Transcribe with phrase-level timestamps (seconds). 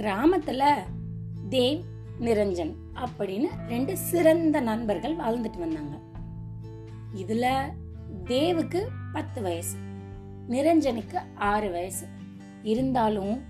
[0.00, 0.64] கிராமத்துல
[1.48, 1.80] தேவ்
[2.20, 5.98] நிரஞ்சன் அப்படின்னு ரெண்டு சிறந்த நண்பர்கள் வாழ்ந்துட்டு வந்தாங்க.
[7.14, 7.46] இதுல
[8.24, 9.76] தேவுக்கு பத்து வயசு
[10.48, 12.06] நிரஞ்சனுக்கு ஆறு வயசு.
[12.62, 13.42] இருந்தாலும்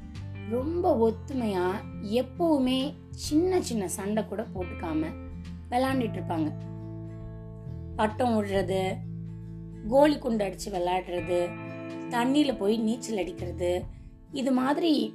[0.51, 1.71] ரொம்ப ஒத்துமையா
[2.03, 5.11] எப்பவுமே சின்ன சின்ன சண்டை கூட போட்டுக்காம
[5.71, 6.51] விளாண்டுட்டு இருப்பாங்க.
[7.97, 8.97] பட்டம் விடுறது
[9.89, 11.51] கோலி குண்டு அடிச்சு விளையாடுறது
[12.11, 13.85] தண்ணியில போய் நீச்சல் அடிக்கிறது
[14.33, 15.13] இது மாதிரி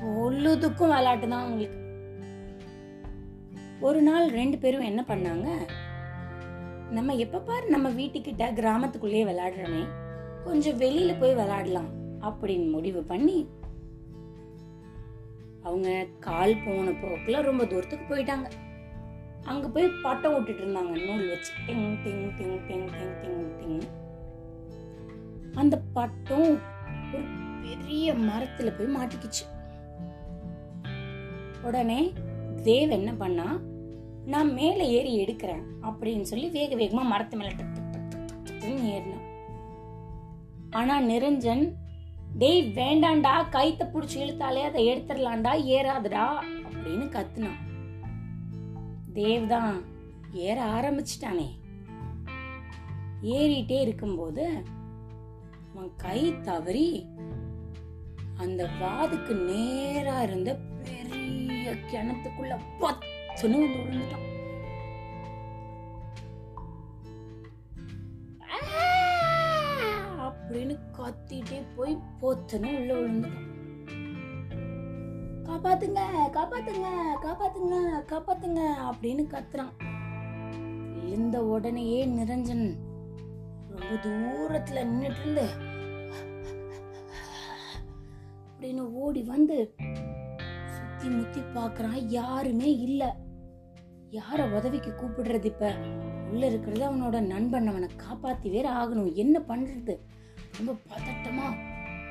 [0.00, 1.78] பொழுதுக்கும் விளையாட்டு தான் அவங்களுக்கு
[3.80, 5.48] ஒரு நாள் ரெண்டு பேரும் என்ன பண்ணாங்க?
[6.90, 9.82] நம்ம எப்போ பாரு நம்ம வீட்டுக்கிட்ட கிராமத்துக்குள்ளேயே விளையாடுறோமே.
[10.44, 13.48] கொஞ்சம் வெளியில போய் விளையாடலாம் அப்படின்னு முடிவு பண்ணி
[15.62, 18.46] அவங்க கால் போன போக்குல ரொம்ப தூரத்துக்கு போயிட்டாங்க.
[19.44, 21.52] அங்க போய் பட்டம் விட்டுட்டு இருந்தாங்க நூல் வச்சு.
[21.66, 23.82] டிங் டிங் டிங் டிங் டிங் டிங் டிங்.
[25.54, 26.50] அந்த பட்டம்
[27.14, 27.24] ஒரு
[27.62, 29.44] பெரிய மரத்துல போய் மாட்டிக்கிச்சு.
[31.62, 32.00] உடனே
[32.62, 33.46] தேவ் என்ன பண்ணா
[34.24, 37.78] நான் மேல ஏறி எடுக்கிறேன் அப்படின்னு சொல்லி வேக வேகமா மரத்து மேல டக்
[38.46, 39.28] டக் ஏறினான்
[40.70, 41.64] ஆனா நிரஞ்சன்
[42.38, 46.26] டேய் வேண்டாண்டா கைத்த புடிச்சு இழுத்தாலே அதை எடுத்துடலாம்டா ஏறாதுடா
[46.66, 47.60] அப்படின்னு கத்துனான்
[49.12, 49.74] தேவ் தான்
[50.40, 51.48] ஏற ஆரம்பிச்சிட்டானே.
[53.32, 54.44] ஏறிட்டே இருக்கும்போது
[55.66, 56.88] அவன் கை தவறி
[58.36, 60.50] அந்த வாதுக்கு நேரா இருந்த
[61.64, 64.24] பெரிய கிணத்துக்குள்ள பத்துன்னு வந்து விழுந்துட்டான்.
[70.26, 73.48] அப்படின்னு கத்திட்டே போய் பொத்துன்னு உள்ள விழுந்துட்டான்.
[75.46, 76.00] காப்பாத்துங்க
[76.38, 76.88] காப்பாத்துங்க
[77.26, 77.76] காப்பாத்துங்க
[78.12, 79.74] காப்பாத்துங்க அப்படின்னு கத்துறான்.
[80.96, 82.66] விழுந்த உடனேயே நிரஞ்சன்
[83.74, 85.46] ரொம்ப தூரத்துல நின்னுட்டு இருந்து
[88.48, 89.56] அப்படின்னு ஓடி வந்து
[91.02, 93.16] சுத்தி முத்தி பாக்குறான் யாருமே இல்ல.
[94.10, 95.74] யார உதவிக்கு கூப்பிடுறது இப்ப?
[96.30, 97.66] உள்ள இருக்கிறது அவனோட நண்பன்.
[97.66, 99.12] அவனை காப்பாத்தி வேற ஆகணும்.
[99.12, 99.96] என்ன பண்றது?
[100.56, 101.46] ரொம்ப பதட்டமா.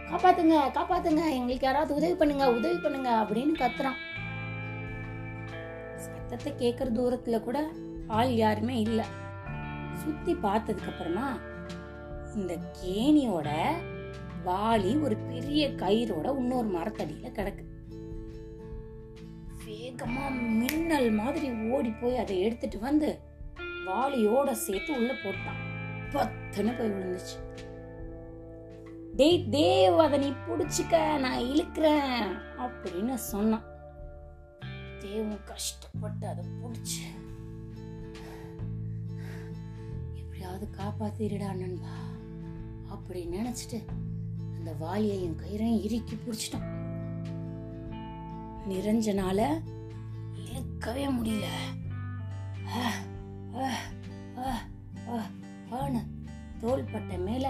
[0.10, 1.30] காப்பாத்துங்க காப்பாத்துங்க.
[1.30, 4.00] எங்களுக்கு யாராவது உதவி பண்ணுங்க உதவி பண்ணுங்க அப்படின்னு கத்துறான்.
[5.96, 7.72] சத்தத்தை கேக்குற தூரத்துல கூட
[8.08, 9.06] ஆள் யாருமே இல்ல.
[9.94, 11.38] சுத்தி பார்த்ததுக்கு அப்புறமா
[12.36, 13.50] இந்த கேணியோட
[14.46, 17.70] வாளி ஒரு பெரிய கயிறோட இன்னொரு மரத்தடியில கிடக்கு.
[19.92, 20.30] வேகமாக
[20.60, 23.08] மின்னல் மாதிரி ஓடி போய் அதை எடுத்துட்டு வந்து
[23.88, 25.60] வாளியோட சேர்த்து உள்ள போட்டான்.
[26.14, 27.38] பத்துன்னு போய் விழுந்துச்சு.
[29.16, 32.30] டேய் தேவ் அதை நீ பிடிச்சிக்க நான் இழுக்கிறேன்
[32.66, 33.66] அப்படின்னு சொன்னான்.
[35.02, 37.04] தேவும் கஷ்டப்பட்டு அதை பிடிச்சு.
[40.16, 41.98] எப்படியாவது காப்பாத்திருடா நண்பா
[42.88, 43.82] அப்படி நினைச்சிட்டு
[44.56, 46.70] அந்த வாலியையும் கயிறையும் இறுக்கி பிடிச்சிட்டான்.
[48.72, 49.42] நிரஞ்சனால
[50.84, 51.48] நிற்கவே முடியல.
[55.70, 56.00] தோள்பட்ட
[56.62, 57.48] தோள்பட்டை மேல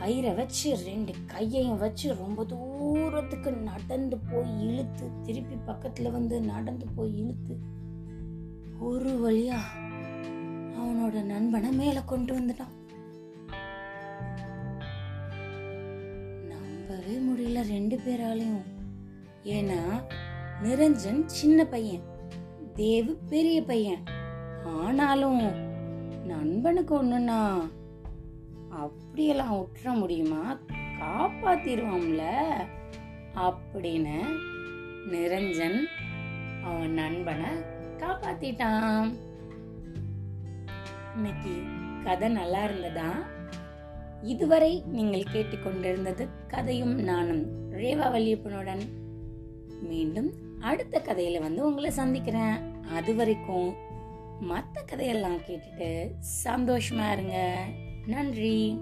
[0.00, 7.18] கயிறை வச்சு ரெண்டு கையையும் வச்சு ரொம்ப தூரத்துக்கு நடந்து போய் இழுத்து திருப்பி பக்கத்துல வந்து நடந்து போய்
[7.22, 7.56] இழுத்து
[8.90, 9.58] ஒரு வழியா
[10.78, 12.76] அவனோட நண்பனை மேல கொண்டு வந்துட்டான்.
[16.52, 18.64] நம்பவே முடியல ரெண்டு பேராலையும்.
[19.56, 19.82] ஏன்னா
[20.62, 22.10] நிரஞ்சன் சின்ன பையன்.
[22.74, 24.02] தேவு பெரிய பையன்.
[24.64, 25.42] ஆனாலும்
[26.24, 27.70] நண்பனுக்கு ஒண்ணுன்னா
[28.70, 30.58] அப்படியெல்லாம் விட்டுற முடியுமா?
[31.00, 32.22] காப்பாத்திருவோம்ல
[33.34, 34.24] அப்படின்னு
[35.10, 35.80] நிரஞ்சன்
[36.64, 37.50] அவன் நண்பனை
[37.98, 39.14] காப்பாத்திட்டான்.
[41.14, 41.62] இன்னைக்கு
[42.04, 43.10] கதை நல்லா இருந்ததா?
[44.22, 48.82] இதுவரை நீங்கள் கேட்டுக்கொண்டிருந்தது கதையும் நானும் ரேவா வல்லியப்பனுடன்
[49.82, 52.84] மீண்டும் அடுத்த கதையில வந்து உங்களை சந்திக்கிறேன்.
[52.84, 53.74] அது வரைக்கும்
[54.40, 56.10] மற்ற கதையெல்லாம் கேட்டுட்டு
[56.44, 57.64] சந்தோஷமா இருங்க.
[58.06, 58.78] நன்றி.